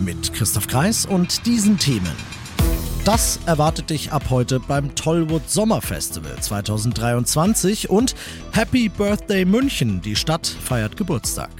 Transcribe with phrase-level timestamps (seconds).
[0.00, 2.16] Mit Christoph Kreis und diesen Themen.
[3.04, 8.14] Das erwartet dich ab heute beim Tollwood Sommerfestival 2023 und
[8.52, 11.50] Happy Birthday München, die Stadt feiert Geburtstag.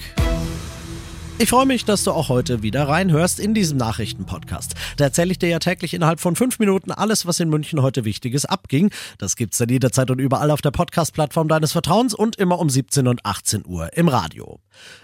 [1.40, 4.74] Ich freue mich, dass du auch heute wieder reinhörst in diesem Nachrichtenpodcast.
[4.98, 8.04] Da erzähle ich dir ja täglich innerhalb von fünf Minuten alles, was in München heute
[8.04, 8.90] Wichtiges abging.
[9.16, 13.08] Das gibt's dann jederzeit und überall auf der Podcast-Plattform deines Vertrauens und immer um 17
[13.08, 14.60] und 18 Uhr im Radio.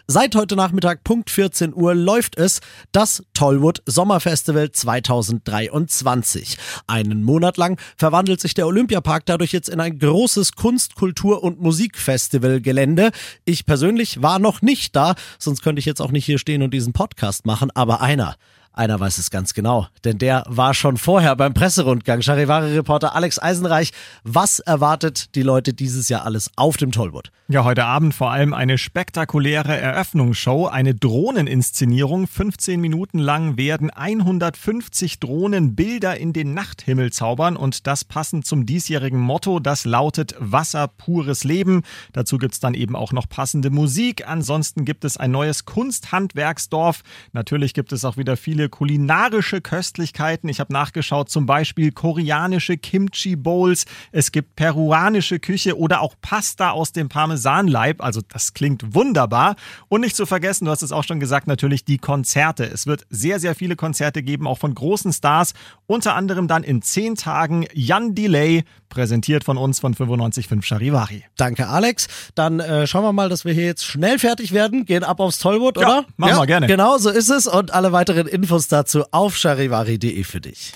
[0.07, 2.61] Seit heute Nachmittag Punkt 14 Uhr läuft es,
[2.93, 6.59] das Tollwood Sommerfestival 2023.
[6.87, 11.61] Einen Monat lang verwandelt sich der Olympiapark dadurch jetzt in ein großes Kunst-, Kultur- und
[11.61, 13.11] Musikfestival-Gelände.
[13.45, 16.73] Ich persönlich war noch nicht da, sonst könnte ich jetzt auch nicht hier stehen und
[16.73, 18.37] diesen Podcast machen, aber einer,
[18.77, 22.21] einer weiß es ganz genau, denn der war schon vorher beim Presserundgang.
[22.21, 27.33] Charivari-Reporter Alex Eisenreich, was erwartet die Leute dieses Jahr alles auf dem Tollwood?
[27.49, 32.27] Ja, heute Abend vor allem eine spektakuläre Eröffnungsshow, eine Drohneninszenierung.
[32.27, 38.67] 15 Minuten lang werden 150 Drohnen Bilder in den Nachthimmel zaubern und das passend zum
[38.67, 41.83] diesjährigen Motto, das lautet Wasser pures Leben.
[42.13, 44.27] Dazu gibt's dann eben auch noch passende Musik.
[44.27, 47.03] Ansonsten gibt es ein neues Kunsthandwerksdorf.
[47.33, 50.49] Natürlich gibt es auch wieder viele kulinarische Köstlichkeiten.
[50.49, 53.85] Ich habe nachgeschaut, zum Beispiel koreanische Kimchi Bowls.
[54.13, 58.03] Es gibt peruanische Küche oder auch Pasta aus dem Parmesanleib.
[58.03, 59.57] Also das klingt wunderbar.
[59.89, 62.65] Und nicht zu vergessen, du hast es auch schon gesagt, natürlich die Konzerte.
[62.65, 65.55] Es wird sehr, sehr viele Konzerte geben, auch von großen Stars.
[65.87, 71.25] Unter anderem dann in zehn Tagen Jan Delay, präsentiert von uns von 95.5 Charivari.
[71.37, 72.07] Danke, Alex.
[72.35, 74.87] Dann äh, schauen wir mal, dass wir hier jetzt schnell fertig werden.
[74.87, 76.05] Gehen ab aufs Tollwood, Ja, oder?
[76.17, 76.67] machen wir gerne.
[76.67, 77.47] Genau, so ist es.
[77.47, 80.73] Und alle weiteren Infos dazu auf charivari.de für dich.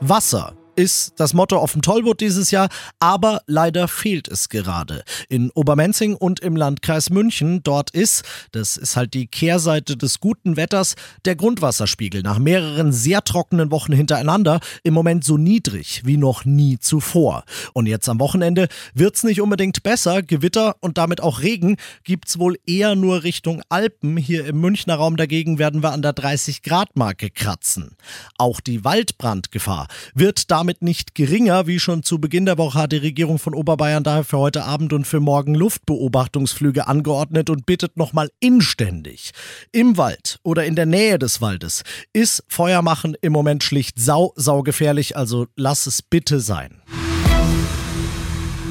[0.00, 2.68] Wasser ist das Motto auf dem Tollwood dieses Jahr,
[2.98, 5.04] aber leider fehlt es gerade.
[5.28, 10.56] In Obermenzing und im Landkreis München, dort ist, das ist halt die Kehrseite des guten
[10.56, 16.44] Wetters, der Grundwasserspiegel nach mehreren sehr trockenen Wochen hintereinander im Moment so niedrig wie noch
[16.44, 17.44] nie zuvor.
[17.72, 20.22] Und jetzt am Wochenende wird's nicht unbedingt besser.
[20.22, 24.16] Gewitter und damit auch Regen gibt's wohl eher nur Richtung Alpen.
[24.16, 27.96] Hier im Münchner Raum dagegen werden wir an der 30 Grad Marke kratzen.
[28.38, 31.66] Auch die Waldbrandgefahr wird damit nicht geringer.
[31.66, 34.92] Wie schon zu Beginn der Woche hat die Regierung von Oberbayern daher für heute Abend
[34.92, 39.32] und für morgen Luftbeobachtungsflüge angeordnet und bittet nochmal inständig.
[39.72, 41.82] Im Wald oder in der Nähe des Waldes
[42.12, 46.82] ist Feuermachen im Moment schlicht sau, sau gefährlich, also lass es bitte sein.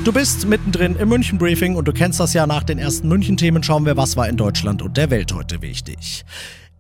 [0.04, 3.38] Du bist mittendrin im München Briefing und du kennst das ja nach den ersten München
[3.38, 6.26] Themen schauen wir, was war in Deutschland und der Welt heute wichtig.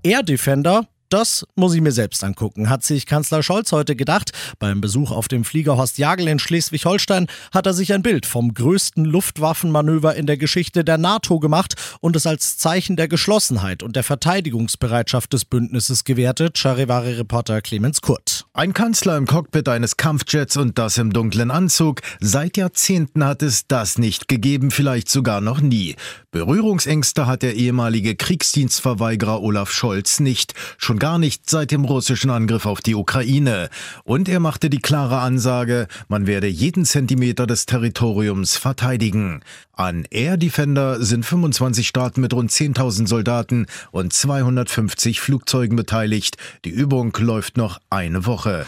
[0.03, 4.31] Air Defender das muss ich mir selbst angucken, hat sich Kanzler Scholz heute gedacht.
[4.57, 8.56] Beim Besuch auf dem Flieger Horst Jagel in Schleswig-Holstein hat er sich ein Bild vom
[8.56, 13.96] größten Luftwaffenmanöver in der Geschichte der NATO gemacht und es als Zeichen der Geschlossenheit und
[13.96, 16.57] der Verteidigungsbereitschaft des Bündnisses gewertet.
[16.57, 18.46] Charivari-Reporter Clemens Kurt.
[18.53, 22.02] Ein Kanzler im Cockpit eines Kampfjets und das im dunklen Anzug.
[22.22, 25.96] Seit Jahrzehnten hat es das nicht gegeben, vielleicht sogar noch nie.
[26.31, 30.56] Berührungsängste hat der ehemalige Kriegsdienstverweigerer Olaf Scholz nicht.
[30.79, 33.69] Schon gar nicht seit dem russischen Angriff auf die Ukraine.
[34.06, 39.41] Und er machte die klare Ansage, man werde jeden Zentimeter des Territoriums verteidigen.
[39.74, 46.38] An Air Defender sind 25 Staaten mit rund 10.000 Soldaten und 250 Flugzeugen beteiligt.
[46.64, 48.66] Die Übung läuft noch eine Woche.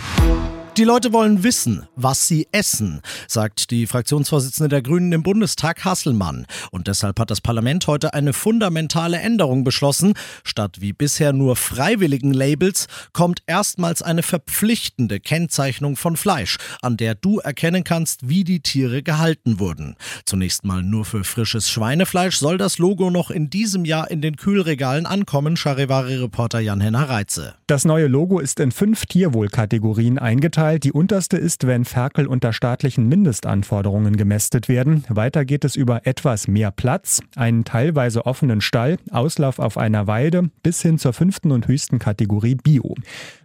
[0.78, 3.00] Die Leute wollen wissen, was sie essen,
[3.30, 6.46] sagt die Fraktionsvorsitzende der Grünen im Bundestag Hasselmann.
[6.70, 10.16] Und deshalb hat das Parlament heute eine fundamentale Änderung beschlossen.
[10.44, 17.16] Statt wie bisher nur freiwilligen Labels kommt erstmals eine verpflichtende Kennzeichnung von Fleisch, an der
[17.16, 19.96] du erkennen kannst, wie die Tiere gehalten wurden.
[20.26, 24.36] Zunächst mal nur für frisches Schweinefleisch soll das Logo noch in diesem Jahr in den
[24.36, 27.56] Kühlregalen ankommen, Charivari-Reporter Jan-Henner Reitze.
[27.66, 30.65] Das neue Logo ist in fünf Tierwohlkategorien eingeteilt.
[30.66, 35.04] Die unterste ist, wenn Ferkel unter staatlichen Mindestanforderungen gemästet werden.
[35.10, 40.50] Weiter geht es über etwas mehr Platz, einen teilweise offenen Stall, Auslauf auf einer Weide
[40.64, 42.96] bis hin zur fünften und höchsten Kategorie Bio.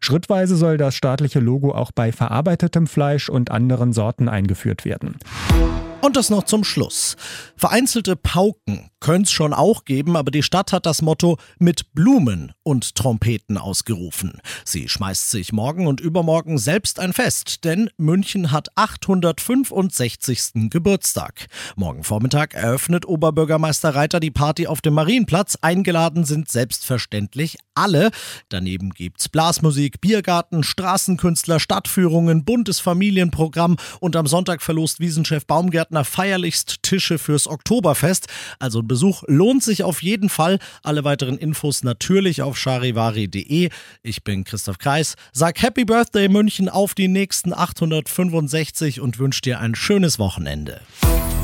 [0.01, 5.17] Schrittweise soll das staatliche Logo auch bei verarbeitetem Fleisch und anderen Sorten eingeführt werden.
[6.11, 7.17] Und das noch zum Schluss.
[7.57, 12.53] Vereinzelte Pauken könnte es schon auch geben, aber die Stadt hat das Motto mit Blumen
[12.65, 14.41] und Trompeten ausgerufen.
[14.65, 20.69] Sie schmeißt sich morgen und übermorgen selbst ein Fest, denn München hat 865.
[20.69, 21.47] Geburtstag.
[21.77, 25.59] Morgen Vormittag eröffnet Oberbürgermeister Reiter die Party auf dem Marienplatz.
[25.61, 28.11] Eingeladen sind selbstverständlich alle.
[28.49, 36.83] Daneben gibt's Blasmusik, Biergarten, Straßenkünstler, Stadtführungen, buntes Familienprogramm und am Sonntag verlost Wiesenchef Baumgärtner feierlichst
[36.83, 38.27] Tische fürs Oktoberfest.
[38.59, 40.59] Also ein Besuch lohnt sich auf jeden Fall.
[40.83, 43.71] Alle weiteren Infos natürlich auf charivari.de.
[44.03, 45.17] Ich bin Christoph Kreis.
[45.33, 50.81] Sag Happy Birthday München auf die nächsten 865 und wünsche dir ein schönes Wochenende.